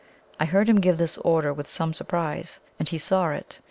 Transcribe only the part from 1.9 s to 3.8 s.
surprise, and he saw it.